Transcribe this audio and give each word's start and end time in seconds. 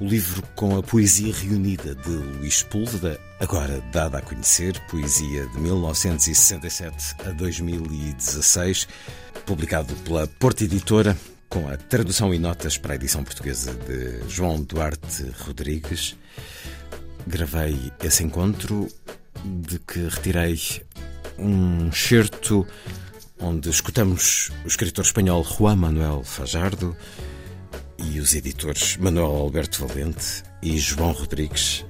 o 0.00 0.04
livro 0.04 0.42
com 0.54 0.76
a 0.76 0.82
poesia 0.82 1.32
reunida 1.32 1.94
de 1.94 2.10
Luís 2.10 2.58
Sepúlveda, 2.58 3.20
agora 3.40 3.80
dada 3.92 4.18
a 4.18 4.22
conhecer, 4.22 4.78
poesia 4.88 5.46
de 5.46 5.58
1967 5.58 7.16
a 7.26 7.30
2016, 7.30 8.88
publicado 9.46 9.94
pela 9.96 10.26
Porta 10.26 10.64
Editora, 10.64 11.16
com 11.48 11.68
a 11.68 11.76
tradução 11.76 12.32
e 12.32 12.38
notas 12.38 12.78
para 12.78 12.94
a 12.94 12.96
edição 12.96 13.22
portuguesa 13.22 13.74
de 13.74 14.28
João 14.28 14.62
Duarte 14.62 15.30
Rodrigues. 15.40 16.16
Gravei 17.26 17.92
esse 18.02 18.24
encontro, 18.24 18.88
de 19.44 19.78
que 19.80 20.00
retirei 20.08 20.58
um 21.38 21.92
certo 21.92 22.66
onde 23.38 23.68
escutamos 23.70 24.50
o 24.64 24.68
escritor 24.68 25.04
espanhol 25.04 25.44
Juan 25.44 25.76
Manuel 25.76 26.22
Fajardo 26.24 26.96
e 28.02 28.20
os 28.20 28.34
editores 28.34 28.96
Manuel 28.96 29.36
Alberto 29.36 29.86
Valente 29.86 30.42
e 30.62 30.78
João 30.78 31.12
Rodrigues 31.12 31.84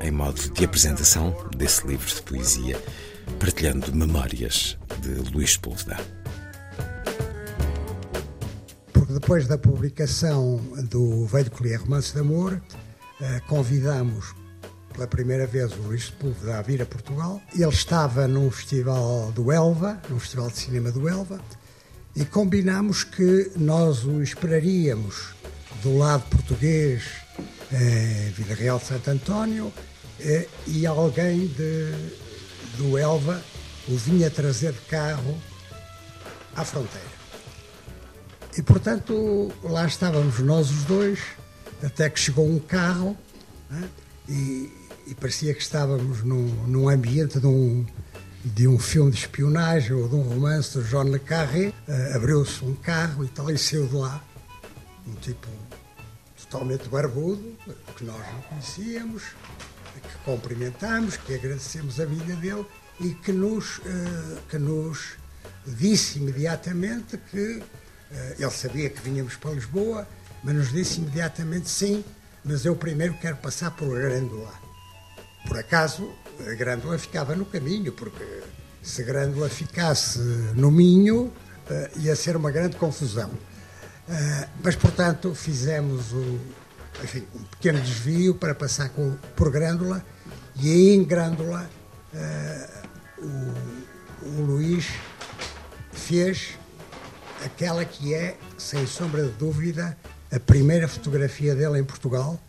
em 0.00 0.10
modo 0.10 0.40
de 0.50 0.64
apresentação 0.64 1.34
desse 1.56 1.86
livro 1.86 2.06
de 2.06 2.22
poesia, 2.22 2.80
partilhando 3.38 3.94
memórias 3.94 4.76
de 5.00 5.08
Luís 5.32 5.54
Sepúlveda. 5.54 5.96
Porque 8.92 9.12
depois 9.12 9.46
da 9.46 9.58
publicação 9.58 10.56
do 10.90 11.26
Velho 11.26 11.50
Colher 11.50 11.80
Romance 11.80 12.12
de 12.12 12.20
Amor, 12.20 12.60
eh, 13.20 13.40
convidamos 13.48 14.34
pela 14.92 15.06
primeira 15.06 15.46
vez 15.46 15.72
o 15.72 15.82
Luís 15.82 16.06
Sepúlveda 16.06 16.58
a 16.58 16.62
vir 16.62 16.80
a 16.82 16.86
Portugal. 16.86 17.40
Ele 17.54 17.68
estava 17.68 18.26
num 18.28 18.50
festival 18.50 19.32
do 19.32 19.50
Elva, 19.50 20.00
num 20.08 20.18
festival 20.18 20.50
de 20.50 20.58
cinema 20.58 20.90
do 20.90 21.08
Elva, 21.08 21.40
e 22.14 22.24
combinámos 22.24 23.04
que 23.04 23.52
nós 23.56 24.04
o 24.04 24.22
esperaríamos 24.22 25.34
do 25.82 25.98
lado 25.98 26.22
português, 26.30 27.04
eh, 27.72 28.30
Vila 28.34 28.54
Real 28.54 28.78
de 28.78 28.86
Santo 28.86 29.10
António, 29.10 29.72
eh, 30.20 30.48
e 30.66 30.86
alguém 30.86 31.46
de, 31.46 31.92
do 32.76 32.96
Elva 32.96 33.42
o 33.88 33.96
vinha 33.96 34.30
trazer 34.30 34.72
de 34.72 34.80
carro 34.80 35.36
à 36.54 36.64
fronteira. 36.64 37.16
E 38.56 38.62
portanto 38.62 39.52
lá 39.62 39.86
estávamos 39.86 40.38
nós 40.40 40.70
os 40.70 40.84
dois, 40.84 41.20
até 41.82 42.08
que 42.08 42.18
chegou 42.18 42.48
um 42.48 42.58
carro 42.58 43.16
né, 43.70 43.88
e, 44.28 44.72
e, 45.06 45.14
parecia 45.14 45.52
que 45.52 45.60
estávamos 45.60 46.24
num, 46.24 46.46
num 46.66 46.88
ambiente 46.88 47.38
de 47.38 47.46
um, 47.46 47.84
de 48.44 48.66
um 48.66 48.78
filme 48.78 49.10
de 49.10 49.18
espionagem 49.18 49.92
ou 49.92 50.08
de 50.08 50.14
um 50.14 50.22
romance 50.22 50.78
do 50.78 50.84
John 50.84 51.04
Le 51.04 51.18
Carré. 51.18 51.72
Uh, 51.86 52.16
Abriu-se 52.16 52.64
um 52.64 52.74
carro 52.74 53.24
e 53.24 53.28
tal, 53.28 53.50
e 53.50 53.58
saiu 53.58 53.86
de 53.86 53.94
lá 53.94 54.22
um 55.06 55.14
tipo 55.14 55.48
totalmente 56.44 56.88
barbudo, 56.88 57.56
que 57.96 58.04
nós 58.04 58.20
não 58.32 58.42
conhecíamos, 58.42 59.22
que 59.94 60.18
cumprimentámos, 60.24 61.16
que 61.16 61.34
agradecemos 61.34 61.98
a 62.00 62.04
vida 62.04 62.34
dele 62.36 62.66
e 63.00 63.10
que 63.14 63.32
nos, 63.32 63.78
uh, 63.78 63.82
que 64.48 64.58
nos 64.58 65.16
disse 65.66 66.18
imediatamente 66.18 67.18
que 67.30 67.58
uh, 67.58 67.64
ele 68.38 68.50
sabia 68.50 68.90
que 68.90 69.00
vinhamos 69.00 69.36
para 69.36 69.52
Lisboa, 69.52 70.06
mas 70.42 70.54
nos 70.54 70.72
disse 70.72 71.00
imediatamente 71.00 71.68
sim, 71.68 72.04
mas 72.44 72.64
eu 72.64 72.76
primeiro 72.76 73.14
quero 73.14 73.36
passar 73.36 73.70
por 73.72 73.88
Grândola. 73.88 74.52
Por 75.46 75.58
acaso, 75.58 76.12
a 76.40 76.54
Grândola 76.54 76.98
ficava 76.98 77.34
no 77.34 77.44
caminho, 77.46 77.92
porque 77.92 78.42
se 78.82 79.02
Grândola 79.02 79.48
ficasse 79.48 80.18
no 80.54 80.70
Minho, 80.70 81.24
uh, 81.24 82.00
ia 82.00 82.14
ser 82.14 82.36
uma 82.36 82.50
grande 82.50 82.76
confusão. 82.76 83.30
Uh, 84.08 84.48
mas, 84.62 84.76
portanto, 84.76 85.34
fizemos 85.34 86.12
o, 86.12 86.38
enfim, 87.02 87.24
um 87.34 87.42
pequeno 87.44 87.80
desvio 87.80 88.34
para 88.34 88.54
passar 88.54 88.88
com, 88.90 89.16
por 89.34 89.50
Grândola 89.50 90.04
e 90.56 90.70
aí 90.70 90.94
em 90.94 91.04
Grândola 91.04 91.68
uh, 92.14 92.86
o, 93.18 94.26
o 94.26 94.42
Luís 94.42 94.86
fez 95.92 96.56
aquela 97.44 97.84
que 97.84 98.14
é, 98.14 98.36
sem 98.56 98.86
sombra 98.86 99.24
de 99.24 99.32
dúvida, 99.32 99.96
a 100.30 100.40
primeira 100.40 100.88
fotografia 100.88 101.54
dele 101.54 101.78
em 101.78 101.84
Portugal, 101.84 102.40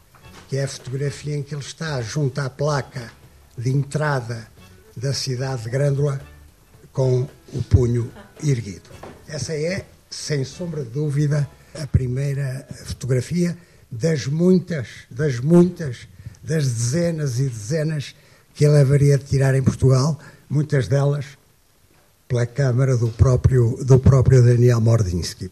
que 0.47 0.57
é 0.57 0.63
a 0.63 0.67
fotografia 0.67 1.35
em 1.35 1.43
que 1.43 1.53
ele 1.53 1.61
está 1.61 2.01
junto 2.01 2.39
à 2.39 2.49
placa 2.49 3.11
de 3.57 3.69
entrada 3.69 4.47
da 4.95 5.13
cidade 5.13 5.63
de 5.63 5.69
Grândola 5.69 6.21
com 6.91 7.27
o 7.53 7.61
punho 7.63 8.11
erguido. 8.43 8.89
Essa 9.27 9.53
é, 9.53 9.85
sem 10.17 10.43
sombra 10.43 10.83
de 10.83 10.89
dúvida, 10.89 11.47
a 11.75 11.85
primeira 11.85 12.67
fotografia 12.85 13.55
das 13.89 14.25
muitas, 14.25 14.87
das 15.09 15.39
muitas, 15.39 16.07
das 16.43 16.65
dezenas 16.65 17.39
e 17.39 17.47
dezenas 17.47 18.15
que 18.53 18.65
ele 18.65 18.77
haveria 18.77 19.17
de 19.17 19.25
tirar 19.25 19.53
em 19.53 19.63
Portugal, 19.63 20.19
muitas 20.49 20.87
delas 20.87 21.25
pela 22.27 22.45
câmara 22.45 22.97
do 22.97 23.09
próprio, 23.09 23.77
do 23.85 23.99
próprio 23.99 24.43
Daniel 24.43 24.81
Mordinsky. 24.81 25.51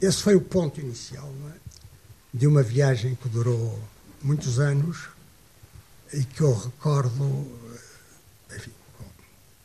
Esse 0.00 0.22
foi 0.22 0.36
o 0.36 0.40
ponto 0.40 0.78
inicial 0.78 1.32
é? 1.48 1.58
de 2.32 2.46
uma 2.46 2.62
viagem 2.62 3.16
que 3.20 3.28
durou 3.28 3.82
muitos 4.22 4.60
anos 4.60 5.08
e 6.12 6.22
que 6.22 6.42
eu 6.42 6.54
recordo 6.54 7.46
enfim, 8.54 8.72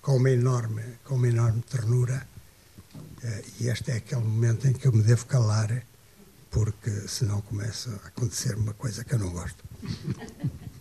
com, 0.01 0.15
uma 0.15 0.31
enorme, 0.31 0.83
com 1.03 1.15
uma 1.15 1.27
enorme 1.27 1.61
ternura. 1.69 2.30
Eh, 3.23 3.43
e 3.61 3.67
este 3.67 3.91
é 3.91 3.97
aquele 3.97 4.21
momento 4.21 4.67
em 4.67 4.73
que 4.73 4.87
eu 4.87 4.91
me 4.91 5.03
devo 5.03 5.25
calar, 5.25 5.83
porque 6.49 6.89
senão 7.07 7.41
começa 7.41 7.91
a 8.03 8.07
acontecer 8.07 8.55
uma 8.55 8.73
coisa 8.73 9.03
que 9.03 9.13
eu 9.13 9.19
não 9.19 9.31
gosto. 9.31 9.63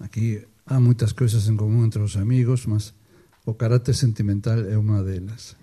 Aqui 0.00 0.42
há 0.66 0.80
muitas 0.80 1.12
coisas 1.12 1.46
em 1.46 1.56
comum 1.56 1.84
entre 1.84 2.02
os 2.02 2.16
amigos, 2.16 2.66
mas 2.66 2.94
o 3.44 3.54
caráter 3.54 3.94
sentimental 3.94 4.58
é 4.58 4.76
uma 4.76 5.02
delas. 5.04 5.56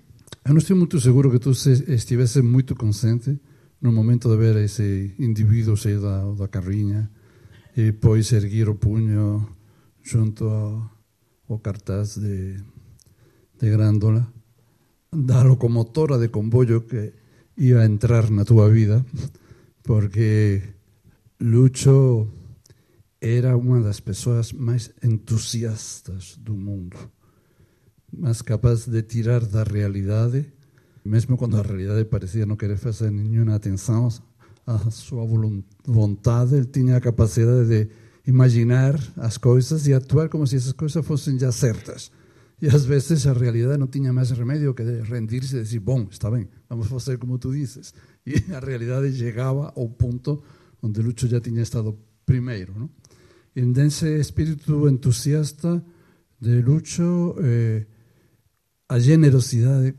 Eu 0.46 0.54
não 0.54 0.60
estou 0.60 0.78
muito 0.78 1.00
seguro 1.02 1.32
que 1.32 1.40
tu 1.40 1.52
estivesse 1.52 2.42
muito 2.42 2.76
consciente 2.76 3.40
no 3.82 3.92
momento 3.92 4.30
de 4.30 4.38
ver 4.38 4.56
esse 4.58 5.14
indivíduo 5.20 5.76
sair 5.76 6.00
da, 6.00 6.32
da 6.34 6.48
carrinha 6.48 7.10
e 7.76 7.92
depois 7.92 8.32
erguer 8.32 8.70
o 8.70 8.76
punho 8.76 9.48
junto 10.02 10.46
ao, 10.46 10.90
ao 11.50 11.60
cartaz 11.60 12.16
de, 12.16 12.58
de 13.60 13.70
Grândola 13.70 14.28
da 15.12 15.44
locomotora 15.44 16.18
de 16.18 16.30
comboio 16.30 16.82
que 16.82 17.14
ia 17.58 17.86
entrar 17.86 18.30
na 18.30 18.46
tua 18.46 18.70
vida, 18.70 19.06
porque 19.84 20.62
Lucho 21.40 22.28
era 23.20 23.58
uma 23.58 23.82
das 23.82 24.00
pessoas 24.00 24.52
mais 24.52 24.92
entusiastas 25.02 26.38
do 26.38 26.54
mundo 26.54 26.98
mas 28.12 28.42
capaz 28.42 28.88
de 28.88 29.02
tirar 29.04 29.46
da 29.46 29.64
realidade, 29.64 30.46
mesmo 31.04 31.38
quando 31.38 31.58
a 31.58 31.62
realidade 31.62 32.06
parecia 32.06 32.46
não 32.46 32.56
querer 32.56 32.78
fazer 32.78 33.12
nenhuma 33.12 33.56
atenção 33.56 34.10
à 34.66 34.78
sua 34.92 35.26
vontade, 35.86 36.56
ele 36.56 36.66
tinha 36.66 36.98
a 36.98 37.02
capacidade 37.02 37.68
de 37.68 37.90
imaginar 38.26 39.00
as 39.16 39.38
coisas 39.38 39.88
e 39.88 39.94
actuar 39.94 40.30
como 40.30 40.46
se 40.46 40.56
essas 40.56 40.74
coisas 40.74 41.06
fossem 41.06 41.40
já 41.40 41.52
certas. 41.52 42.12
E 42.58 42.68
às 42.68 42.86
vezes 42.86 43.28
a 43.30 43.38
realidade 43.38 43.78
non 43.78 43.94
tiña 43.94 44.10
máis 44.10 44.34
remedio 44.34 44.74
que 44.74 44.82
rendirse 45.06 45.62
e 45.62 45.64
decir, 45.64 45.78
bom, 45.78 46.10
está 46.10 46.34
ben, 46.34 46.50
vamos 46.66 46.90
facer 46.90 47.22
como 47.22 47.38
tú 47.38 47.54
dices. 47.54 47.94
E 48.26 48.34
a 48.50 48.60
realidade 48.60 49.14
chegaba 49.14 49.78
ao 49.78 49.94
punto 49.94 50.42
onde 50.82 51.06
Lucho 51.06 51.30
já 51.30 51.38
tiña 51.38 51.62
estado 51.62 51.94
primeiro. 52.26 52.74
¿no? 52.74 52.90
E 53.54 53.62
dense 53.62 54.18
espírito 54.18 54.90
entusiasta 54.90 55.86
de 56.42 56.62
Lucho, 56.62 57.38
eh, 57.40 57.86
a 58.90 58.98
generosidade 58.98 59.94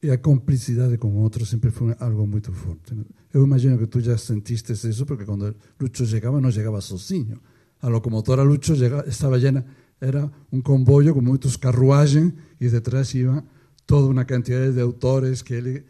e 0.00 0.08
a 0.08 0.18
complicidade 0.24 0.96
con 0.96 1.12
outros 1.20 1.52
sempre 1.52 1.68
foi 1.68 1.92
algo 2.00 2.24
moito 2.24 2.48
forte. 2.52 2.96
Non? 2.96 3.04
Eu 3.28 3.44
imagino 3.44 3.76
que 3.76 3.92
tú 3.92 4.00
já 4.00 4.16
sentiste 4.16 4.72
eso, 4.72 5.04
porque 5.04 5.28
cando 5.28 5.52
Lucho 5.76 6.08
chegaba, 6.08 6.40
non 6.40 6.48
chegaba 6.48 6.80
sozinho. 6.80 7.40
A 7.84 7.88
locomotora 7.88 8.40
Lucho 8.40 8.72
chegaba, 8.72 9.04
estaba 9.04 9.36
llena 9.36 9.64
era 10.00 10.30
um 10.50 10.60
comboio 10.60 11.14
com 11.14 11.20
muitos 11.20 11.56
carruagens 11.56 12.32
e 12.60 12.68
detrás 12.68 13.14
iba 13.14 13.44
toda 13.86 14.06
uma 14.06 14.24
quantidade 14.24 14.72
de 14.72 14.80
autores 14.80 15.42
que 15.42 15.54
ele 15.54 15.84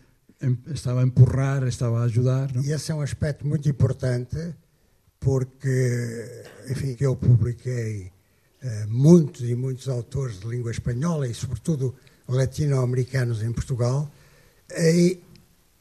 estava 0.73 1.01
a 1.01 1.05
empurrar, 1.05 1.62
estava 1.65 2.01
a 2.01 2.05
ajudar. 2.05 2.51
E 2.65 2.73
esse 2.73 2.91
é 2.91 2.95
um 2.95 3.03
aspecto 3.03 3.47
muito 3.47 3.69
importante, 3.69 4.55
porque, 5.19 6.45
enfim, 6.69 6.97
eu 6.99 7.15
publiquei 7.15 8.11
uh, 8.62 8.89
muitos 8.89 9.49
e 9.49 9.55
muitos 9.55 9.89
autores 9.89 10.41
de 10.41 10.47
língua 10.47 10.71
espanhola 10.71 11.29
e, 11.29 11.35
sobretudo, 11.35 11.95
latino-americanos 12.27 13.43
em 13.43 13.53
Portugal, 13.53 14.11
e 14.79 15.21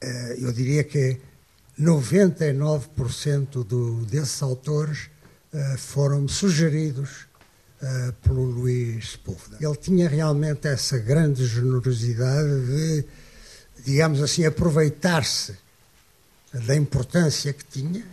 eh, 0.00 0.36
eu 0.40 0.52
diria 0.52 0.82
que 0.82 1.20
99% 1.78 3.64
do, 3.64 4.04
desses 4.04 4.42
autores 4.42 5.08
uh, 5.54 5.78
foram 5.78 6.26
sugeridos 6.26 7.29
uh, 7.82 8.12
pelo 8.22 8.42
Luís 8.42 9.12
Sepúlveda. 9.12 9.58
Ele 9.60 9.76
tinha 9.76 10.08
realmente 10.08 10.68
essa 10.68 10.98
grande 10.98 11.46
generosidade 11.46 12.66
de, 12.66 13.04
digamos 13.84 14.22
assim, 14.22 14.44
aproveitar-se 14.44 15.56
da 16.52 16.74
importância 16.74 17.52
que 17.52 17.64
tinha, 17.64 18.04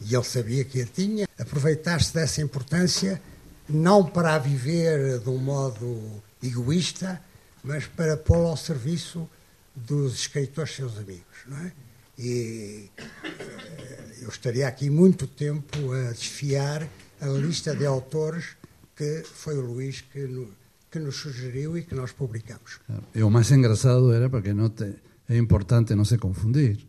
e 0.00 0.14
ele 0.14 0.24
sabia 0.24 0.64
que 0.64 0.82
a 0.82 0.86
tinha, 0.86 1.28
aproveitar-se 1.38 2.12
dessa 2.12 2.42
importância 2.42 3.20
não 3.68 4.04
para 4.04 4.34
a 4.34 4.38
viver 4.38 5.20
de 5.20 5.30
um 5.30 5.38
modo 5.38 6.22
egoísta, 6.42 7.20
mas 7.62 7.86
para 7.86 8.16
pô-lo 8.16 8.48
ao 8.48 8.56
serviço 8.56 9.28
dos 9.74 10.14
escritores 10.14 10.74
seus 10.74 10.98
amigos. 10.98 11.24
Não 11.46 11.58
é? 11.58 11.72
E 12.18 12.90
eh, 12.96 14.22
eu 14.22 14.28
estaria 14.28 14.68
aqui 14.68 14.90
muito 14.90 15.26
tempo 15.26 15.92
a 15.92 16.12
desfiar 16.12 16.86
a 17.20 17.26
lista 17.26 17.74
de 17.74 17.86
autores 17.86 18.56
que 18.96 19.22
foi 19.24 19.56
o 19.56 19.60
Luís 19.60 20.00
que, 20.00 20.26
no, 20.26 20.48
que 20.90 20.98
nos 20.98 21.16
sugeriu 21.16 21.76
e 21.76 21.82
que 21.82 21.94
nós 21.94 22.12
publicamos. 22.12 22.80
E 23.14 23.22
o 23.22 23.30
mais 23.30 23.50
engraçado 23.50 24.12
era 24.12 24.28
porque 24.30 24.52
não 24.52 24.70
te, 24.70 24.94
é 25.28 25.36
importante 25.36 25.94
não 25.94 26.04
se 26.04 26.18
confundir. 26.18 26.86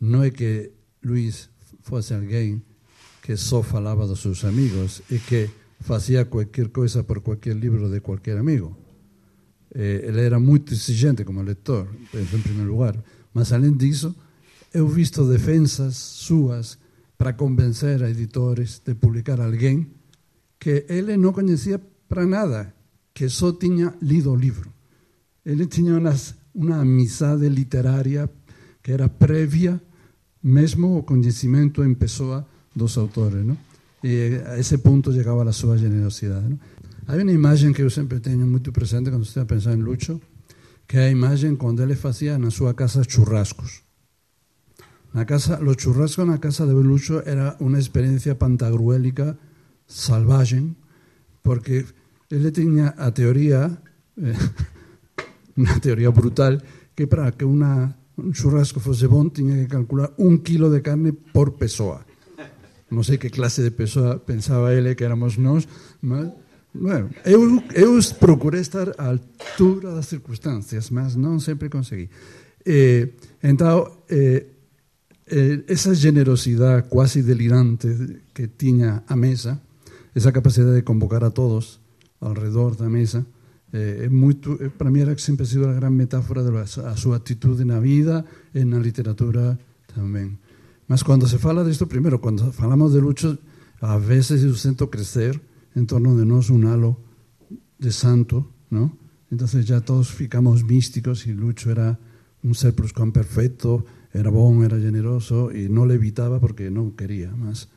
Não 0.00 0.22
é 0.22 0.30
que 0.30 0.72
Luís 1.04 1.48
fosse 1.82 2.14
alguém 2.14 2.62
que 3.22 3.36
só 3.36 3.62
falava 3.62 4.06
dos 4.06 4.20
seus 4.20 4.44
amigos 4.44 5.02
e 5.10 5.18
que 5.18 5.50
fazia 5.80 6.24
qualquer 6.24 6.68
coisa 6.68 7.04
por 7.04 7.20
qualquer 7.20 7.54
livro 7.56 7.90
de 7.90 8.00
qualquer 8.00 8.36
amigo 8.38 8.76
eh, 9.74 10.04
ele 10.04 10.20
era 10.20 10.38
muito 10.38 10.72
exigente 10.72 11.24
como 11.24 11.42
leitor, 11.42 11.88
em 12.14 12.40
primeiro 12.40 12.70
lugar. 12.70 12.96
Mas, 13.32 13.52
além 13.52 13.76
disso, 13.76 14.14
eu 14.72 14.88
visto 14.88 15.28
defensas 15.28 15.96
suas 15.96 16.78
para 17.16 17.32
convencer 17.32 18.02
a 18.02 18.10
editores 18.10 18.80
de 18.84 18.94
publicar 18.94 19.40
alguém 19.40 19.86
que 20.58 20.84
ele 20.88 21.16
não 21.16 21.32
conhecia 21.32 21.80
para 22.08 22.26
nada, 22.26 22.74
que 23.14 23.28
só 23.28 23.52
tinha 23.52 23.94
lido 24.02 24.32
o 24.32 24.36
livro. 24.36 24.70
Ele 25.44 25.66
tinha 25.66 25.96
umas, 25.96 26.34
uma 26.54 26.80
amizade 26.80 27.48
literária 27.48 28.28
que 28.82 28.92
era 28.92 29.08
prévia, 29.08 29.80
mesmo 30.42 30.98
o 30.98 31.02
conhecimento 31.02 31.84
em 31.84 31.94
pessoa 31.94 32.46
dos 32.74 32.96
autores. 32.96 33.44
Não? 33.44 33.56
E 34.02 34.40
a 34.46 34.58
esse 34.58 34.78
ponto 34.78 35.12
chegava 35.12 35.48
a 35.48 35.52
sua 35.52 35.76
generosidade. 35.76 36.48
Não? 36.48 36.58
Há 37.06 37.14
uma 37.14 37.32
imagem 37.32 37.72
que 37.72 37.82
eu 37.82 37.90
sempre 37.90 38.20
tenho 38.20 38.46
muito 38.46 38.70
presente 38.70 39.10
quando 39.10 39.24
estou 39.24 39.42
a 39.42 39.46
pensar 39.46 39.72
em 39.72 39.80
Lucho, 39.80 40.20
que 40.86 40.98
é 40.98 41.06
a 41.06 41.10
imagem 41.10 41.56
quando 41.56 41.82
ele 41.82 41.94
fazia 41.94 42.38
na 42.38 42.50
sua 42.50 42.74
casa 42.74 43.02
churrascos. 43.02 43.82
Na 45.14 45.24
casa, 45.24 45.58
os 45.62 45.82
churrascos 45.82 46.26
na 46.26 46.36
casa 46.36 46.66
de 46.66 46.72
Lucho 46.74 47.22
era 47.24 47.56
uma 47.60 47.78
experiência 47.78 48.34
pantagruélica 48.34 49.38
salvaje, 49.88 50.60
porque 51.42 51.84
ele 52.30 52.52
tinha 52.52 52.94
a 52.96 53.10
teoria, 53.10 53.72
eh, 54.20 54.36
uma 55.56 55.80
teoria 55.80 56.10
brutal, 56.12 56.60
que 56.94 57.08
para 57.08 57.32
que 57.32 57.44
una, 57.44 57.96
un 58.16 58.32
churrasco 58.34 58.80
fosse 58.80 59.08
bom 59.08 59.30
tinha 59.30 59.56
que 59.56 59.68
calcular 59.68 60.12
un 60.18 60.44
kilo 60.44 60.68
de 60.68 60.82
carne 60.82 61.12
por 61.12 61.56
pessoa. 61.56 62.04
Non 62.88 63.04
sei 63.04 63.16
que 63.16 63.32
clase 63.32 63.64
de 63.64 63.72
pessoa 63.72 64.20
pensaba 64.20 64.72
ele 64.72 64.94
que 64.94 65.04
éramos 65.04 65.40
nós, 65.40 65.66
mas 66.00 66.28
Bueno, 66.74 67.10
eu, 67.24 67.62
eu 67.74 67.98
procurei 68.20 68.60
estar 68.60 68.92
à 68.98 69.08
altura 69.08 69.94
das 69.94 70.06
circunstâncias, 70.06 70.90
mas 70.90 71.16
não 71.16 71.40
sempre 71.40 71.68
consegui. 71.68 72.10
Eh, 72.64 73.08
então, 73.42 73.90
eh, 74.08 74.46
eh, 75.26 75.64
essa 75.66 75.94
generosidade 75.94 76.88
quase 76.88 77.22
delirante 77.22 77.88
que 78.34 78.48
tinha 78.48 79.02
a 79.08 79.16
mesa, 79.16 79.60
essa 80.18 80.32
capacidade 80.32 80.76
de 80.76 80.82
convocar 80.82 81.22
a 81.22 81.30
todos 81.30 81.80
ao 82.20 82.34
redor 82.34 82.74
da 82.74 82.88
mesa, 82.90 83.24
é 83.72 84.08
muito, 84.08 84.58
para 84.76 84.90
mim 84.90 85.00
era 85.00 85.16
sempre 85.18 85.46
sido 85.46 85.68
a 85.68 85.72
grande 85.72 85.94
metáfora 85.94 86.42
da 86.42 86.66
sua 86.66 87.16
atitude 87.16 87.64
na 87.64 87.78
vida 87.78 88.24
e 88.54 88.64
na 88.64 88.78
literatura 88.78 89.58
também. 89.94 90.38
Mas 90.88 91.02
quando 91.02 91.28
se 91.28 91.38
fala 91.38 91.64
disto, 91.64 91.86
primeiro, 91.86 92.18
quando 92.18 92.50
falamos 92.52 92.92
de 92.92 93.00
Lucho, 93.00 93.38
a 93.80 93.98
vezes 93.98 94.42
eu 94.42 94.54
sinto 94.54 94.88
crescer 94.88 95.40
en 95.76 95.86
torno 95.86 96.16
de 96.16 96.24
nós 96.24 96.50
un 96.50 96.64
halo 96.66 96.96
de 97.78 97.92
santo, 97.92 98.48
¿no? 98.70 98.96
Entonces 99.30 99.66
ya 99.66 99.80
todos 99.80 100.10
ficamos 100.10 100.64
místicos 100.64 101.26
y 101.26 101.32
Lucho 101.32 101.70
era 101.70 101.98
un 102.42 102.54
ser 102.54 102.74
perfecto, 102.74 103.84
era 104.12 104.30
bon, 104.30 104.64
era 104.64 104.78
generoso 104.80 105.52
y 105.52 105.68
no 105.68 105.84
le 105.84 105.94
evitaba 105.94 106.40
porque 106.40 106.70
no 106.70 106.96
quería 106.96 107.30
más. 107.36 107.68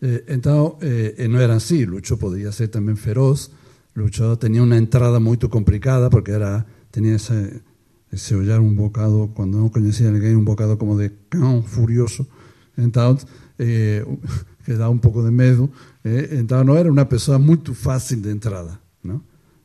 Eh, 0.00 0.24
entón, 0.30 0.78
eh, 0.80 1.26
non 1.26 1.42
era 1.42 1.58
así, 1.58 1.82
Lucho 1.82 2.22
podía 2.22 2.54
ser 2.54 2.70
tamén 2.70 2.94
feroz, 2.94 3.50
Lucho 3.98 4.38
tenía 4.38 4.62
unha 4.62 4.78
entrada 4.78 5.18
moito 5.18 5.50
complicada 5.50 6.06
porque 6.06 6.38
era 6.38 6.70
tenía 6.94 7.18
ese, 7.18 7.66
ese 8.14 8.38
ollar 8.38 8.62
un 8.62 8.78
bocado, 8.78 9.34
cuando 9.34 9.58
non 9.58 9.74
coñecía 9.74 10.06
a 10.06 10.14
alguén, 10.14 10.38
un 10.38 10.46
bocado 10.46 10.78
como 10.78 10.94
de 10.94 11.10
cão 11.26 11.66
furioso, 11.66 12.30
entón, 12.78 13.18
eh, 13.58 14.06
que 14.64 14.78
dá 14.78 14.86
un 14.86 15.02
pouco 15.02 15.26
de 15.26 15.34
medo, 15.34 15.66
eh? 16.04 16.38
então 16.38 16.62
não 16.62 16.76
era 16.76 16.92
uma 16.92 17.04
pessoa 17.04 17.38
muito 17.38 17.74
fácil 17.74 18.20
de 18.22 18.30
entrada. 18.30 18.78
Não? 19.02 19.20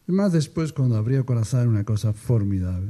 Mas 0.08 0.34
depois, 0.34 0.72
quando 0.72 0.96
abria 0.96 1.22
o 1.22 1.26
coração, 1.26 1.60
era 1.60 1.70
uma 1.70 1.84
coisa 1.84 2.14
formidável. 2.14 2.90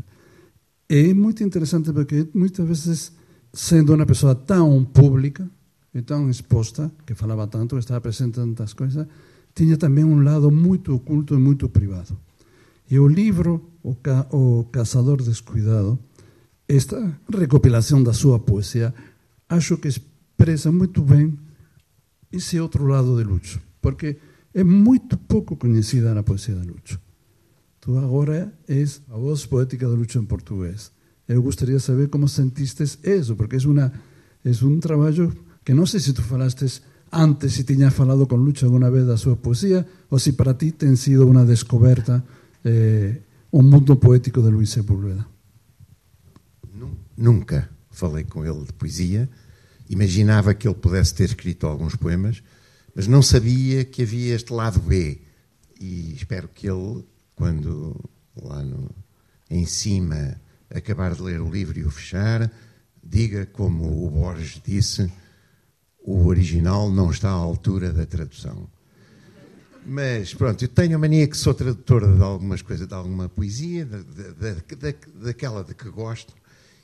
E 0.90 1.10
é 1.10 1.14
muito 1.14 1.44
interessante 1.44 1.92
porque 1.92 2.28
muitas 2.34 2.68
vezes, 2.68 3.12
sendo 3.52 3.94
uma 3.94 4.06
pessoa 4.06 4.36
tão 4.36 4.84
pública, 4.86 5.50
então 5.94 6.30
exposta, 6.30 6.92
que 7.06 7.14
falava 7.14 7.48
tanto, 7.48 7.76
que 7.76 7.80
estava 7.80 8.02
presente 8.02 8.40
em 8.40 8.54
tantas 8.54 8.74
coisas, 8.74 9.08
tinha 9.54 9.78
também 9.78 10.04
um 10.04 10.24
lado 10.24 10.50
muito 10.52 10.96
oculto 10.96 11.36
e 11.36 11.38
muito 11.38 11.70
privado. 11.70 12.18
E 12.90 13.00
o 13.00 13.08
livro, 13.08 13.70
O, 13.84 13.96
Ca 13.96 14.28
o 14.32 14.66
Caçador 14.72 15.22
Descuidado, 15.22 15.98
esta 16.68 17.20
recopilação 17.30 18.02
da 18.04 18.14
sua 18.14 18.40
poesia, 18.40 18.94
acho 19.48 19.78
que 19.78 19.88
expressa 19.88 20.72
muito 20.72 21.02
bem 21.02 21.38
esse 22.32 22.60
outro 22.60 22.88
lado 22.88 23.16
de 23.18 23.24
Lucho, 23.24 23.62
porque 23.82 24.18
é 24.54 24.64
muito 24.64 25.18
pouco 25.18 25.56
conhecida 25.56 26.14
na 26.14 26.24
poesia 26.24 26.56
de 26.56 26.68
Lucho. 26.68 27.00
Tu 27.80 27.98
agora 27.98 28.52
és 28.68 29.02
a 29.10 29.18
voz 29.18 29.46
poética 29.46 29.88
de 29.88 29.96
Lucho 29.96 30.18
em 30.18 30.26
português. 30.26 30.92
Eu 31.28 31.42
gostaria 31.42 31.78
de 31.78 31.84
saber 31.84 32.10
como 32.10 32.28
sentiste 32.28 32.84
isso, 33.04 33.36
porque 33.36 33.58
é, 33.58 33.60
uma, 33.68 33.92
é 34.44 34.66
um 34.66 34.80
trabalho 34.80 35.32
que 35.64 35.74
não 35.74 35.86
sei 35.86 36.00
se 36.00 36.14
tu 36.14 36.22
falaste 36.22 36.82
antes, 37.12 37.54
se 37.54 37.64
tinhas 37.64 37.94
falado 37.94 38.26
com 38.28 38.36
Lucho 38.36 38.66
alguma 38.66 38.90
vez 38.90 39.06
da 39.06 39.18
sua 39.18 39.36
poesia, 39.36 39.86
ou 40.10 40.20
se 40.20 40.34
para 40.34 40.54
ti 40.54 40.72
tem 40.72 40.96
sido 40.96 41.28
uma 41.28 41.46
descoberta 41.46 42.24
eh, 42.66 43.22
o 43.52 43.62
mundo 43.62 43.96
poético 43.96 44.42
de 44.42 44.50
Luís 44.50 44.70
Sepúlveda. 44.72 45.26
Nunca 47.16 47.70
falei 47.92 48.24
com 48.24 48.44
ele 48.46 48.66
de 48.66 48.74
poesia. 48.74 49.30
Imaginava 49.90 50.54
que 50.54 50.68
ele 50.68 50.76
pudesse 50.76 51.14
ter 51.14 51.26
escrito 51.26 51.68
alguns 51.68 51.96
poemas, 51.96 52.42
mas 52.96 53.08
não 53.08 53.22
sabia 53.22 53.86
que 53.86 54.02
havia 54.02 54.36
este 54.36 54.52
lado 54.52 54.80
B. 54.80 55.22
E 55.80 56.14
espero 56.16 56.48
que 56.48 56.68
ele, 56.68 57.06
quando 57.36 58.10
lá 58.36 58.64
no, 58.64 58.90
em 59.50 59.66
cima 59.66 60.36
acabar 60.74 61.14
de 61.14 61.22
ler 61.22 61.40
o 61.40 61.52
livro 61.52 61.78
e 61.78 61.84
o 61.84 61.92
fechar, 61.92 62.52
diga 63.04 63.46
como 63.46 64.06
o 64.06 64.10
Borges 64.10 64.60
disse: 64.66 65.12
o 66.04 66.28
original 66.28 66.92
não 66.92 67.10
está 67.10 67.30
à 67.30 67.34
altura 67.34 67.92
da 67.92 68.06
tradução. 68.06 68.68
Mas 69.86 70.34
pronto, 70.34 70.64
eu 70.64 70.68
tenho 70.68 70.96
a 70.96 71.00
mania 71.00 71.28
que 71.28 71.38
sou 71.38 71.54
tradutor 71.54 72.16
de 72.16 72.22
algumas 72.22 72.62
coisas, 72.62 72.88
de 72.88 72.94
alguma 72.94 73.28
poesia, 73.28 73.86
da, 73.86 73.98
da, 73.98 74.54
da, 74.54 74.94
daquela 75.26 75.64
de 75.64 75.74
que 75.74 75.90
gosto, 75.90 76.34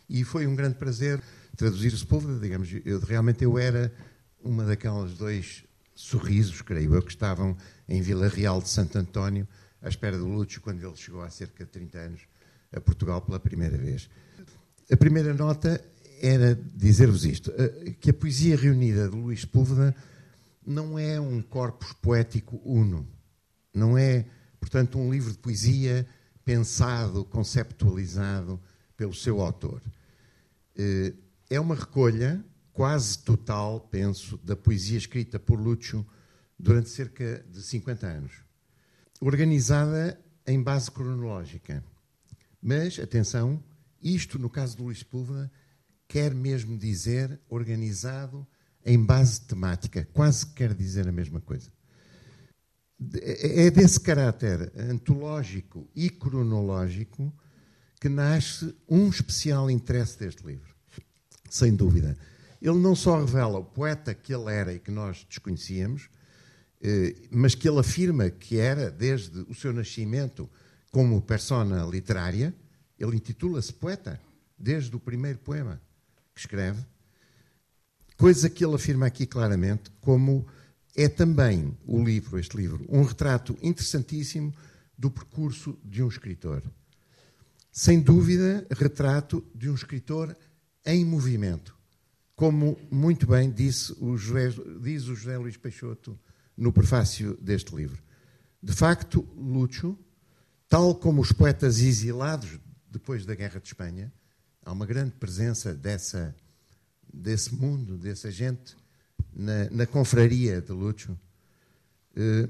e 0.09 0.23
foi 0.23 0.47
um 0.47 0.55
grande 0.55 0.75
prazer 0.75 1.21
traduzir 1.55 1.93
o 1.93 2.07
povo, 2.07 2.39
digamos, 2.39 2.69
eu, 2.85 2.99
realmente 2.99 3.43
eu 3.43 3.57
era 3.57 3.93
uma 4.41 4.63
daquelas 4.65 5.13
dois 5.13 5.63
sorrisos, 5.93 6.61
creio 6.61 6.95
eu, 6.95 7.01
que 7.01 7.11
estavam 7.11 7.55
em 7.87 8.01
Vila 8.01 8.27
Real 8.27 8.61
de 8.61 8.69
Santo 8.69 8.97
António, 8.97 9.47
à 9.81 9.89
espera 9.89 10.17
do 10.17 10.25
Lúcio, 10.25 10.61
quando 10.61 10.81
ele 10.85 10.95
chegou 10.95 11.21
há 11.21 11.29
cerca 11.29 11.65
de 11.65 11.71
30 11.71 11.97
anos 11.97 12.21
a 12.73 12.79
Portugal 12.79 13.21
pela 13.21 13.39
primeira 13.39 13.77
vez. 13.77 14.09
A 14.91 14.97
primeira 14.97 15.33
nota 15.33 15.83
era 16.21 16.55
dizer-vos 16.55 17.25
isto, 17.25 17.51
eh, 17.57 17.95
que 17.99 18.09
a 18.09 18.13
poesia 18.13 18.55
reunida 18.55 19.09
de 19.09 19.15
Luís 19.15 19.41
Sepúlveda 19.41 19.95
não 20.65 20.99
é 20.99 21.19
um 21.19 21.41
corpus 21.41 21.93
poético 21.93 22.61
uno. 22.63 23.07
Não 23.73 23.97
é, 23.97 24.25
portanto, 24.59 24.99
um 24.99 25.11
livro 25.11 25.31
de 25.31 25.37
poesia 25.37 26.07
pensado, 26.43 27.23
conceptualizado 27.25 28.59
pelo 28.95 29.13
seu 29.13 29.41
autor. 29.41 29.81
Eh, 30.75 31.13
é 31.49 31.59
uma 31.59 31.75
recolha 31.75 32.43
quase 32.73 33.19
total, 33.19 33.81
penso, 33.91 34.37
da 34.43 34.55
poesia 34.55 34.97
escrita 34.97 35.39
por 35.39 35.59
Lúcio 35.59 36.05
durante 36.57 36.89
cerca 36.89 37.43
de 37.51 37.61
50 37.61 38.07
anos. 38.07 38.31
Organizada 39.19 40.19
em 40.45 40.61
base 40.61 40.89
cronológica. 40.89 41.83
Mas, 42.61 42.99
atenção, 42.99 43.63
isto, 44.01 44.39
no 44.39 44.49
caso 44.49 44.77
do 44.77 44.83
Luís 44.83 44.99
Sepúlveda, 44.99 45.51
quer 46.09 46.33
mesmo 46.33 46.75
dizer 46.75 47.39
organizado 47.47 48.45
em 48.83 49.01
base 49.01 49.41
temática, 49.41 50.09
quase 50.11 50.47
quer 50.47 50.73
dizer 50.73 51.07
a 51.07 51.11
mesma 51.11 51.39
coisa. 51.39 51.71
É 53.21 53.69
desse 53.69 53.99
caráter 53.99 54.73
antológico 54.75 55.87
e 55.95 56.09
cronológico 56.09 57.31
que 58.01 58.09
nasce 58.09 58.75
um 58.89 59.07
especial 59.07 59.69
interesse 59.69 60.17
deste 60.17 60.45
livro, 60.45 60.73
sem 61.49 61.75
dúvida. 61.75 62.17
Ele 62.59 62.79
não 62.79 62.95
só 62.95 63.19
revela 63.19 63.59
o 63.59 63.63
poeta 63.63 64.13
que 64.13 64.33
ele 64.33 64.51
era 64.51 64.73
e 64.73 64.79
que 64.79 64.91
nós 64.91 65.25
desconhecíamos, 65.29 66.09
eh, 66.81 67.15
mas 67.29 67.53
que 67.53 67.69
ele 67.69 67.79
afirma 67.79 68.29
que 68.29 68.57
era, 68.57 68.89
desde 68.89 69.39
o 69.41 69.53
seu 69.53 69.71
nascimento, 69.71 70.49
como 70.91 71.21
persona 71.21 71.85
literária, 71.85 72.53
ele 72.97 73.15
intitula-se 73.15 73.71
poeta, 73.71 74.19
desde 74.57 74.93
o 74.95 74.99
primeiro 74.99 75.37
poema 75.39 75.79
escreve, 76.39 76.83
coisa 78.17 78.49
que 78.49 78.63
ele 78.65 78.75
afirma 78.75 79.05
aqui 79.05 79.25
claramente, 79.25 79.91
como 80.01 80.45
é 80.95 81.07
também 81.07 81.77
o 81.85 82.03
livro, 82.03 82.37
este 82.37 82.57
livro, 82.57 82.85
um 82.89 83.03
retrato 83.03 83.57
interessantíssimo 83.61 84.53
do 84.97 85.09
percurso 85.09 85.77
de 85.83 86.03
um 86.03 86.07
escritor. 86.07 86.61
Sem 87.71 88.01
dúvida, 88.01 88.65
retrato 88.71 89.45
de 89.55 89.69
um 89.69 89.75
escritor 89.75 90.35
em 90.85 91.05
movimento, 91.05 91.77
como 92.35 92.77
muito 92.89 93.27
bem 93.27 93.51
disse 93.51 93.93
o 93.99 94.17
José, 94.17 94.49
diz 94.81 95.07
o 95.07 95.15
José 95.15 95.37
Luís 95.37 95.57
Peixoto 95.57 96.17
no 96.57 96.73
prefácio 96.73 97.37
deste 97.41 97.75
livro. 97.75 98.01
De 98.61 98.73
facto, 98.73 99.25
Lúcio, 99.37 99.97
tal 100.67 100.95
como 100.95 101.21
os 101.21 101.31
poetas 101.31 101.79
exilados 101.79 102.59
depois 102.89 103.25
da 103.25 103.35
Guerra 103.35 103.59
de 103.59 103.67
Espanha, 103.67 104.11
há 104.69 104.71
uma 104.71 104.85
grande 104.85 105.11
presença 105.13 105.73
dessa 105.73 106.35
desse 107.11 107.55
mundo, 107.55 107.97
dessa 107.97 108.29
gente, 108.29 108.77
na, 109.33 109.67
na 109.71 109.87
confraria 109.87 110.61
de 110.61 110.71
Lúcio, 110.71 111.19
eh, 112.15 112.47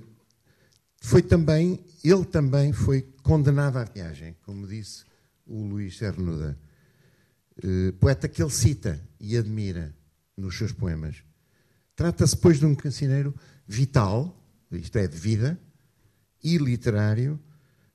foi 0.99 1.21
também, 1.21 1.79
ele 2.03 2.25
também 2.25 2.73
foi 2.73 3.03
condenado 3.23 3.77
à 3.77 3.85
viagem, 3.85 4.35
como 4.43 4.67
disse 4.67 5.05
o 5.47 5.63
Luís 5.63 5.97
Cernuda, 5.97 6.59
eh, 7.63 7.93
poeta 7.93 8.27
que 8.27 8.43
ele 8.43 8.51
cita 8.51 9.01
e 9.17 9.37
admira 9.37 9.95
nos 10.35 10.57
seus 10.57 10.73
poemas. 10.73 11.23
Trata-se, 11.95 12.35
pois, 12.35 12.59
de 12.59 12.65
um 12.65 12.75
cancioneiro 12.75 13.33
vital, 13.65 14.37
isto 14.73 14.97
é, 14.97 15.07
de 15.07 15.17
vida, 15.17 15.57
e 16.43 16.57
literário, 16.57 17.39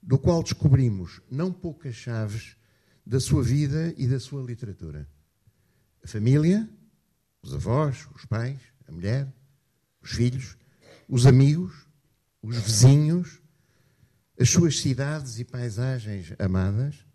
do 0.03 0.19
qual 0.19 0.43
descobrimos 0.43 1.21
não 1.31 1.53
poucas 1.53 1.95
chaves 1.95 2.57
da 3.05 3.21
sua 3.21 3.43
vida 3.43 3.95
e 3.97 4.07
da 4.07 4.19
sua 4.19 4.43
literatura 4.43 5.09
a 6.05 6.07
família, 6.07 6.69
os 7.43 7.55
avós, 7.55 8.07
os 8.15 8.27
pais, 8.27 8.61
a 8.87 8.93
mulher, 8.93 9.27
os 10.03 10.11
filhos, 10.11 10.57
os 11.09 11.27
amigos, 11.27 11.87
os 12.43 12.57
vizinhos, 12.59 13.41
as 14.39 14.51
suas 14.51 14.79
cidades 14.81 15.39
e 15.39 15.45
paisagens 15.45 16.35
amadas, 16.39 17.07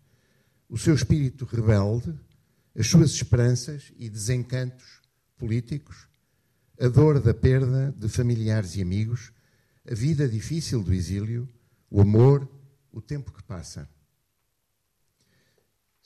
o 0.68 0.76
seu 0.76 0.94
espírito 0.94 1.44
rebelde, 1.44 2.12
as 2.76 2.88
suas 2.88 3.12
esperanças 3.12 3.92
e 3.96 4.08
desencantos 4.08 5.00
políticos, 5.38 6.08
a 6.80 6.88
dor 6.88 7.20
da 7.20 7.32
perda 7.32 7.94
de 7.96 8.08
familiares 8.08 8.74
e 8.74 8.82
amigos, 8.82 9.32
a 9.88 9.94
vida 9.94 10.28
difícil 10.28 10.82
do 10.82 10.92
exílio, 10.92 11.48
o 11.88 12.00
amor, 12.00 12.48
o 12.90 13.00
tempo 13.00 13.32
que 13.32 13.42
passa. 13.44 13.88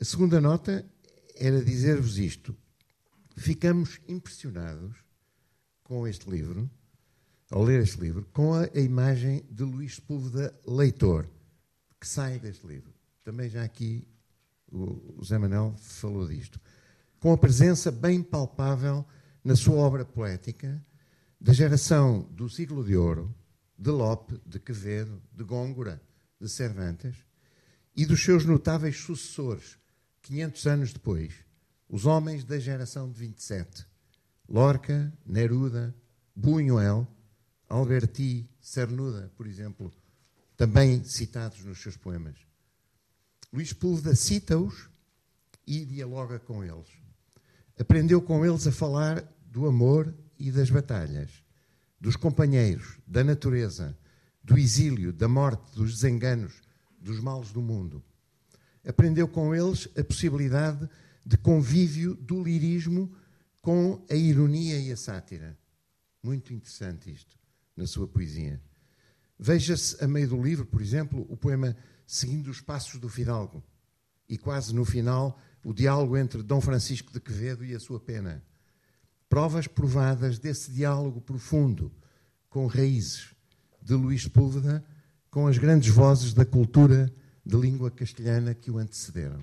A 0.04 0.06
segunda 0.06 0.38
nota 0.38 0.84
era 1.34 1.64
dizer-vos 1.64 2.18
isto 2.18 2.54
ficamos 3.38 4.02
impressionados 4.06 4.94
com 5.82 6.06
este 6.06 6.28
livro, 6.28 6.70
ao 7.50 7.62
ler 7.62 7.80
este 7.80 7.98
livro, 8.00 8.28
com 8.30 8.52
a, 8.52 8.64
a 8.64 8.80
imagem 8.80 9.46
de 9.50 9.62
Luís 9.62 9.94
Sepúlveda 9.94 10.54
leitor, 10.66 11.26
que 11.98 12.06
sai 12.06 12.38
deste 12.38 12.66
livro. 12.66 12.92
Também 13.24 13.48
já 13.48 13.64
aqui 13.64 14.06
o, 14.70 15.20
o 15.20 15.24
Zé 15.24 15.38
Manuel 15.38 15.74
falou 15.78 16.28
disto. 16.28 16.60
Com 17.18 17.32
a 17.32 17.38
presença 17.38 17.90
bem 17.90 18.22
palpável 18.22 19.06
na 19.42 19.56
sua 19.56 19.76
obra 19.76 20.04
poética 20.04 20.84
da 21.40 21.54
geração 21.54 22.28
do 22.30 22.50
siglo 22.50 22.84
de 22.84 22.94
ouro, 22.94 23.34
de 23.78 23.90
Lope, 23.90 24.38
de 24.44 24.60
Quevedo, 24.60 25.22
de 25.32 25.44
Góngora, 25.44 25.98
de 26.38 26.50
Cervantes, 26.50 27.16
e 27.96 28.04
dos 28.04 28.22
seus 28.22 28.44
notáveis 28.44 28.98
sucessores, 28.98 29.82
500 30.24 30.66
anos 30.66 30.92
depois, 30.92 31.34
os 31.86 32.06
homens 32.06 32.44
da 32.44 32.58
geração 32.58 33.10
de 33.10 33.18
27, 33.18 33.86
Lorca, 34.48 35.12
Neruda, 35.24 35.94
Buñuel, 36.34 37.06
Alberti, 37.68 38.48
Cernuda, 38.58 39.30
por 39.36 39.46
exemplo, 39.46 39.92
também 40.56 41.04
citados 41.04 41.62
nos 41.64 41.78
seus 41.78 41.98
poemas. 41.98 42.36
Luís 43.52 43.74
Púlveda 43.74 44.14
cita-os 44.16 44.88
e 45.66 45.84
dialoga 45.84 46.38
com 46.38 46.64
eles. 46.64 46.88
Aprendeu 47.78 48.22
com 48.22 48.46
eles 48.46 48.66
a 48.66 48.72
falar 48.72 49.22
do 49.44 49.66
amor 49.66 50.14
e 50.38 50.50
das 50.50 50.70
batalhas, 50.70 51.44
dos 52.00 52.16
companheiros, 52.16 52.98
da 53.06 53.22
natureza, 53.22 53.96
do 54.42 54.56
exílio, 54.56 55.12
da 55.12 55.28
morte, 55.28 55.74
dos 55.74 55.92
desenganos, 55.92 56.62
dos 56.98 57.20
males 57.20 57.52
do 57.52 57.60
mundo. 57.60 58.02
Aprendeu 58.86 59.26
com 59.26 59.54
eles 59.54 59.88
a 59.96 60.04
possibilidade 60.04 60.88
de 61.24 61.36
convívio 61.38 62.14
do 62.14 62.42
lirismo 62.42 63.14
com 63.62 64.04
a 64.10 64.14
ironia 64.14 64.78
e 64.78 64.92
a 64.92 64.96
sátira. 64.96 65.56
Muito 66.22 66.52
interessante 66.52 67.10
isto 67.10 67.36
na 67.76 67.86
sua 67.86 68.06
poesia. 68.06 68.60
Veja-se 69.38 70.02
a 70.04 70.06
meio 70.06 70.28
do 70.28 70.42
livro, 70.42 70.66
por 70.66 70.80
exemplo, 70.80 71.26
o 71.28 71.36
poema 71.36 71.76
Seguindo 72.06 72.48
os 72.48 72.60
Passos 72.60 73.00
do 73.00 73.08
Fidalgo 73.08 73.64
e 74.28 74.36
quase 74.36 74.74
no 74.74 74.84
final 74.84 75.38
o 75.64 75.72
diálogo 75.72 76.16
entre 76.16 76.42
Dom 76.42 76.60
Francisco 76.60 77.12
de 77.12 77.18
Quevedo 77.18 77.64
e 77.64 77.74
a 77.74 77.80
sua 77.80 77.98
pena. 77.98 78.44
Provas 79.28 79.66
provadas 79.66 80.38
desse 80.38 80.70
diálogo 80.70 81.20
profundo 81.20 81.90
com 82.50 82.66
raízes 82.66 83.34
de 83.82 83.94
Luís 83.94 84.22
Sepúlveda 84.22 84.84
com 85.30 85.46
as 85.46 85.58
grandes 85.58 85.88
vozes 85.88 86.32
da 86.34 86.44
cultura 86.44 87.12
de 87.44 87.56
língua 87.56 87.90
castelhana 87.90 88.54
que 88.54 88.70
o 88.70 88.78
antecederam. 88.78 89.42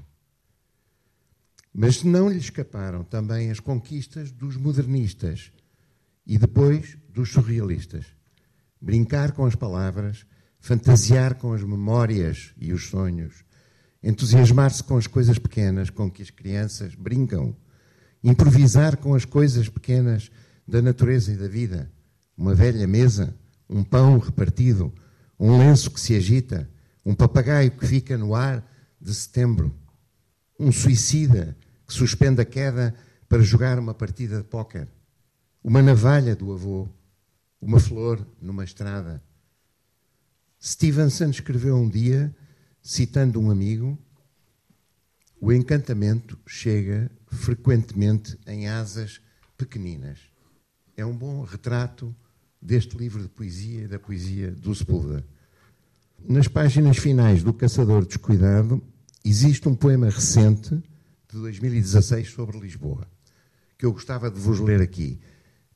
Mas 1.74 2.03
não 2.03 2.29
lhe 2.29 2.38
escaparam 2.38 3.03
também 3.03 3.50
as 3.50 3.60
conquistas 3.60 4.31
dos 4.31 4.58
modernistas 4.58 5.51
e 6.25 6.38
depois 6.38 6.98
dos 7.10 7.31
surrealistas. 7.31 8.05
Brincar 8.81 9.31
com 9.31 9.46
as 9.46 9.55
palavras, 9.55 10.25
fantasiar 10.60 11.36
com 11.36 11.53
as 11.53 11.63
memórias 11.63 12.53
e 12.58 12.74
os 12.74 12.88
sonhos, 12.88 13.43
entusiasmar-se 14.03 14.84
com 14.84 14.98
as 14.98 15.08
coisas 15.08 15.38
pequenas 15.38 15.89
com 15.89 16.10
que 16.10 16.22
as 16.22 16.29
crianças 16.29 16.96
brincam, 16.96 17.55
improvisar 18.24 18.98
com 18.98 19.13
as 19.13 19.25
coisas 19.25 19.70
pequenas 19.70 20.31
da 20.67 20.81
natureza 20.81 21.31
e 21.31 21.38
da 21.38 21.48
vida, 21.48 21.91
uma 22.38 22.53
velha 22.53 22.88
mesa, 22.88 23.36
um 23.70 23.84
pão 23.84 24.17
repartido, 24.17 24.93
um 25.39 25.58
lenço 25.58 25.89
que 25.89 26.00
se 26.00 26.15
agita, 26.15 26.70
um 27.05 27.15
papagaio 27.15 27.72
que 27.72 27.86
fica 27.86 28.17
no 28.17 28.36
ar 28.36 28.65
de 29.00 29.13
setembro, 29.13 29.74
um 30.60 30.72
suicida 30.72 31.58
que 31.88 31.93
suspende 31.93 32.41
a 32.41 32.46
queda 32.46 32.96
para 33.27 33.41
jogar 33.41 33.79
uma 33.79 33.93
partida 33.93 34.38
de 34.38 34.43
póquer, 34.43 34.88
uma 35.63 35.81
navalha 35.81 36.36
do 36.36 36.53
avô, 36.53 36.88
uma 37.60 37.79
flor 37.79 38.25
numa 38.41 38.63
estrada. 38.63 39.24
Stevenson 40.62 41.29
escreveu 41.29 41.75
um 41.75 41.89
dia, 41.89 42.36
citando 42.81 43.39
um 43.39 43.50
amigo, 43.50 43.98
o 45.39 45.51
encantamento 45.51 46.38
chega 46.46 47.10
frequentemente 47.25 48.38
em 48.46 48.67
asas 48.67 49.20
pequeninas. 49.58 50.20
É 50.96 51.03
um 51.03 51.17
bom 51.17 51.43
retrato 51.43 52.15
deste 52.62 52.96
livro 52.96 53.24
de 53.24 53.29
poesia 53.29 53.86
e 53.86 53.88
da 53.88 53.98
poesia 53.98 54.51
do 54.51 54.75
Sepúlveda. 54.75 55.25
Nas 56.27 56.47
páginas 56.47 56.97
finais 56.97 57.41
do 57.43 57.51
Caçador 57.51 58.05
Descuidado, 58.05 58.81
existe 59.25 59.67
um 59.67 59.75
poema 59.75 60.05
recente 60.05 60.75
de 61.27 61.37
2016 61.39 62.29
sobre 62.29 62.59
Lisboa, 62.59 63.07
que 63.77 63.85
eu 63.85 63.91
gostava 63.91 64.29
de 64.29 64.39
vos 64.39 64.59
ler 64.59 64.81
aqui, 64.81 65.19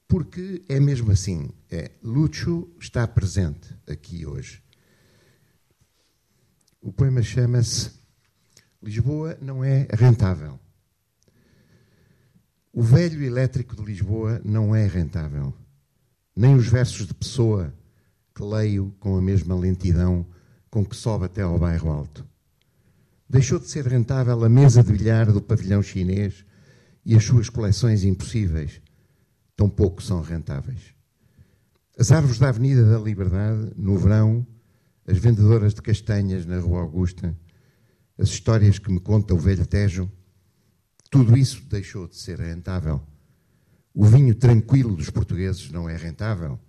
porque 0.08 0.62
é 0.70 0.80
mesmo 0.80 1.12
assim. 1.12 1.50
É, 1.70 1.92
Lúcio 2.04 2.72
está 2.80 3.08
presente 3.08 3.76
aqui 3.90 4.26
hoje. 4.26 4.62
O 6.80 6.94
poema 6.94 7.24
chama-se 7.24 7.92
Lisboa 8.82 9.38
não 9.42 9.64
é 9.64 9.88
rentável. 9.92 10.60
O 12.72 12.84
velho 12.84 13.24
elétrico 13.24 13.76
de 13.76 13.84
Lisboa 13.84 14.40
não 14.46 14.76
é 14.76 14.86
rentável. 14.86 15.54
Nem 16.36 16.54
os 16.56 16.68
versos 16.68 17.08
de 17.08 17.14
Pessoa, 17.14 17.74
que 18.34 18.44
leio 18.44 18.96
com 19.00 19.18
a 19.18 19.22
mesma 19.22 19.56
lentidão 19.56 20.26
com 20.76 20.84
que 20.84 20.94
sobe 20.94 21.24
até 21.24 21.42
ao 21.42 21.58
bairro 21.58 21.90
alto. 21.90 22.28
Deixou 23.30 23.58
de 23.58 23.66
ser 23.66 23.88
rentável 23.88 24.44
a 24.44 24.50
mesa 24.50 24.84
de 24.84 24.92
bilhar 24.92 25.32
do 25.32 25.42
pavilhão 25.42 25.82
chinês 25.82 26.44
e 27.06 27.16
as 27.16 27.24
suas 27.24 27.48
coleções 27.48 28.04
impossíveis. 28.04 28.82
Tão 29.56 29.70
pouco 29.70 30.04
são 30.04 30.20
rentáveis. 30.20 30.94
As 31.98 32.12
árvores 32.12 32.40
da 32.40 32.50
Avenida 32.50 32.84
da 32.84 33.00
Liberdade, 33.00 33.72
no 33.78 33.98
verão, 33.98 34.46
as 35.08 35.18
vendedoras 35.18 35.74
de 35.74 35.82
castanhas 35.82 36.46
na 36.46 36.60
Rua 36.60 36.82
Augusta, 36.82 37.34
as 38.18 38.28
histórias 38.28 38.78
que 38.78 38.92
me 38.92 39.00
conta 39.00 39.34
o 39.34 39.40
velho 39.40 39.66
Tejo, 39.66 40.12
tudo 41.10 41.38
isso 41.38 41.64
deixou 41.70 42.06
de 42.06 42.18
ser 42.18 42.38
rentável. 42.38 43.02
O 43.94 44.04
vinho 44.04 44.36
tranquilo 44.36 44.94
dos 44.94 45.10
portugueses 45.10 45.72
não 45.72 45.88
é 45.88 45.96
rentável. 45.96 46.60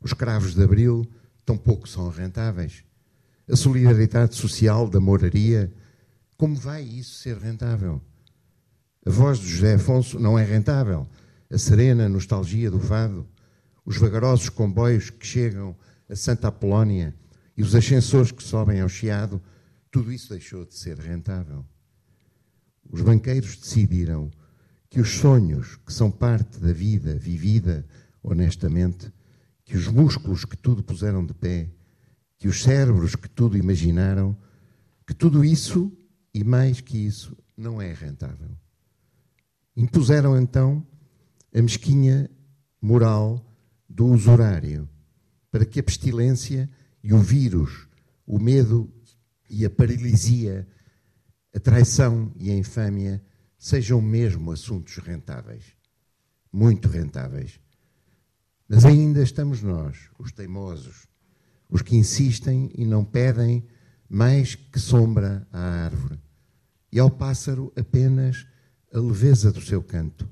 Os 0.00 0.12
cravos 0.12 0.56
de 0.56 0.64
abril 0.64 1.08
tão 1.46 1.56
pouco 1.56 1.88
são 1.88 2.08
rentáveis 2.08 2.82
a 3.48 3.56
solidariedade 3.56 4.34
social 4.34 4.88
da 4.88 5.00
moraria, 5.00 5.72
como 6.36 6.56
vai 6.56 6.82
isso 6.82 7.18
ser 7.18 7.36
rentável? 7.36 8.00
A 9.06 9.10
voz 9.10 9.38
de 9.38 9.46
José 9.46 9.74
Afonso 9.74 10.18
não 10.18 10.38
é 10.38 10.44
rentável. 10.44 11.06
A 11.50 11.58
serena 11.58 12.08
nostalgia 12.08 12.70
do 12.70 12.80
fado, 12.80 13.28
os 13.84 13.98
vagarosos 13.98 14.48
comboios 14.48 15.10
que 15.10 15.26
chegam 15.26 15.76
a 16.08 16.16
Santa 16.16 16.48
Apolónia 16.48 17.14
e 17.56 17.62
os 17.62 17.74
ascensores 17.74 18.32
que 18.32 18.42
sobem 18.42 18.80
ao 18.80 18.88
Chiado, 18.88 19.40
tudo 19.90 20.10
isso 20.10 20.30
deixou 20.30 20.64
de 20.64 20.74
ser 20.74 20.98
rentável. 20.98 21.64
Os 22.90 23.02
banqueiros 23.02 23.56
decidiram 23.56 24.30
que 24.88 25.00
os 25.00 25.10
sonhos, 25.10 25.76
que 25.86 25.92
são 25.92 26.10
parte 26.10 26.58
da 26.58 26.72
vida 26.72 27.14
vivida 27.16 27.86
honestamente, 28.22 29.12
que 29.64 29.76
os 29.76 29.86
músculos 29.86 30.44
que 30.44 30.56
tudo 30.56 30.82
puseram 30.82 31.24
de 31.24 31.34
pé, 31.34 31.68
que 32.38 32.48
os 32.48 32.62
cérebros 32.62 33.14
que 33.14 33.28
tudo 33.28 33.56
imaginaram, 33.56 34.36
que 35.06 35.14
tudo 35.14 35.44
isso 35.44 35.92
e 36.32 36.42
mais 36.42 36.80
que 36.80 36.98
isso 36.98 37.36
não 37.56 37.80
é 37.80 37.92
rentável. 37.92 38.50
Impuseram 39.76 40.40
então 40.40 40.86
a 41.54 41.62
mesquinha 41.62 42.30
moral 42.80 43.44
do 43.88 44.06
usurário 44.06 44.88
para 45.50 45.64
que 45.64 45.78
a 45.78 45.82
pestilência 45.82 46.68
e 47.02 47.12
o 47.12 47.18
vírus, 47.18 47.88
o 48.26 48.38
medo 48.38 48.92
e 49.48 49.64
a 49.64 49.70
paralisia, 49.70 50.66
a 51.54 51.60
traição 51.60 52.32
e 52.36 52.50
a 52.50 52.56
infâmia 52.56 53.22
sejam 53.56 54.00
mesmo 54.00 54.50
assuntos 54.50 54.96
rentáveis, 54.96 55.64
muito 56.52 56.88
rentáveis. 56.88 57.60
Mas 58.68 58.84
ainda 58.84 59.22
estamos 59.22 59.62
nós, 59.62 60.10
os 60.18 60.32
teimosos, 60.32 61.06
os 61.74 61.82
que 61.82 61.96
insistem 61.96 62.70
e 62.72 62.86
não 62.86 63.04
pedem 63.04 63.66
mais 64.08 64.54
que 64.54 64.78
sombra 64.78 65.44
à 65.50 65.58
árvore, 65.58 66.20
e 66.92 67.00
ao 67.00 67.10
pássaro 67.10 67.72
apenas 67.76 68.46
a 68.92 69.00
leveza 69.00 69.50
do 69.50 69.60
seu 69.60 69.82
canto, 69.82 70.28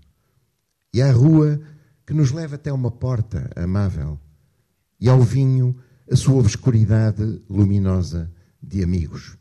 e 0.94 1.02
à 1.02 1.10
rua 1.10 1.60
que 2.06 2.14
nos 2.14 2.30
leva 2.30 2.54
até 2.54 2.72
uma 2.72 2.92
porta 2.92 3.50
amável, 3.56 4.20
e 5.00 5.08
ao 5.08 5.20
vinho 5.20 5.76
a 6.08 6.14
sua 6.14 6.36
obscuridade 6.36 7.42
luminosa 7.50 8.30
de 8.62 8.84
amigos, 8.84 9.36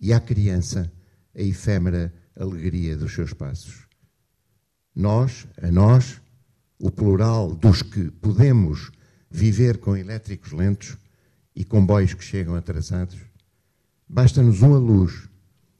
e 0.00 0.12
à 0.12 0.20
criança 0.20 0.92
a 1.34 1.42
efêmera 1.42 2.14
alegria 2.36 2.96
dos 2.96 3.12
seus 3.12 3.32
passos. 3.32 3.88
Nós, 4.94 5.48
a 5.60 5.72
nós, 5.72 6.20
o 6.78 6.88
plural 6.88 7.52
dos 7.52 7.82
que 7.82 8.12
podemos 8.12 8.92
viver 9.28 9.78
com 9.78 9.96
elétricos 9.96 10.52
lentos, 10.52 11.01
e 11.54 11.64
comboios 11.64 12.14
que 12.14 12.24
chegam 12.24 12.54
atrasados. 12.54 13.18
Basta-nos 14.08 14.62
uma 14.62 14.78
luz, 14.78 15.28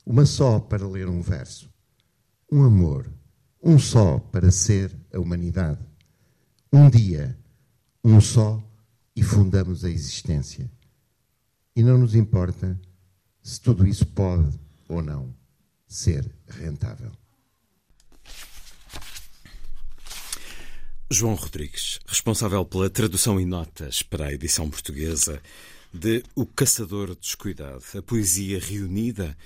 uma 0.05 0.27
só 0.27 0.59
para 0.59 0.87
ler 0.87 1.09
um 1.09 1.21
verso, 1.21 1.71
um 2.51 2.63
amor, 2.63 3.11
um 3.63 3.79
só 3.79 4.19
para 4.19 4.51
ser 4.51 4.95
a 5.13 5.19
humanidade. 5.19 5.81
Um 6.73 6.89
dia, 6.89 7.39
um 8.03 8.21
só 8.21 8.63
e 9.15 9.23
fundamos 9.23 9.85
a 9.85 9.91
existência. 9.91 10.71
E 11.77 11.83
não 11.83 11.99
nos 11.99 12.15
importa 12.15 12.79
se 13.43 13.61
tudo 13.61 13.87
isso 13.87 14.07
pode 14.07 14.59
ou 14.89 15.03
não 15.03 15.35
ser 15.87 16.35
rentável. 16.47 17.13
João 21.13 21.35
Rodrigues, 21.35 22.01
responsável 22.07 22.65
pela 22.65 22.89
tradução 22.89 23.39
e 23.39 23.45
notas 23.45 24.03
para 24.03 24.29
a 24.29 24.33
edição 24.33 24.71
portuguesa 24.71 25.43
de 25.93 26.23
O 26.35 26.47
Caçador 26.47 27.15
Descuidado, 27.15 27.83
a 27.97 28.01
poesia 28.01 28.59
reunida 28.59 29.37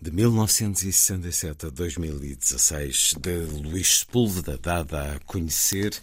de 0.00 0.10
1967 0.10 1.64
a 1.64 1.70
2016 1.70 3.14
de 3.18 3.38
Luís 3.38 4.00
Sepúlveda, 4.00 4.58
dada 4.58 5.14
a 5.14 5.18
conhecer, 5.20 5.98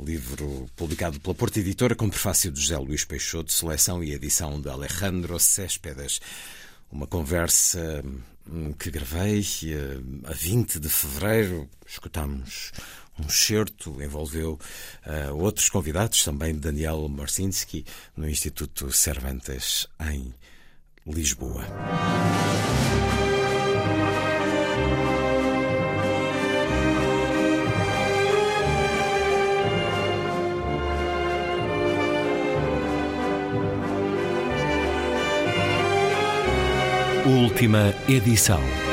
livro 0.00 0.68
publicado 0.74 1.20
pela 1.20 1.36
Porta 1.36 1.60
Editora 1.60 1.94
com 1.94 2.10
prefácio 2.10 2.50
de 2.50 2.60
José 2.60 2.78
Luís 2.78 3.04
Peixoto, 3.04 3.52
seleção 3.52 4.02
e 4.02 4.12
edição 4.12 4.60
de 4.60 4.68
Alejandro 4.68 5.38
Céspedes. 5.38 6.20
Uma 6.90 7.06
conversa 7.06 8.02
hum, 8.50 8.72
que 8.72 8.90
gravei 8.90 9.46
eh, 9.66 10.00
a 10.24 10.32
20 10.32 10.80
de 10.80 10.88
fevereiro. 10.88 11.68
Escutámos 11.86 12.72
um 13.18 13.28
certo 13.28 14.02
envolveu 14.02 14.58
uh, 15.06 15.34
outros 15.34 15.68
convidados, 15.68 16.24
também 16.24 16.54
Daniel 16.54 17.08
Marcinski, 17.08 17.84
no 18.16 18.28
Instituto 18.28 18.92
Cervantes, 18.92 19.86
em 20.00 20.34
Lisboa. 21.06 21.64
Última 37.26 37.94
edição. 38.08 38.87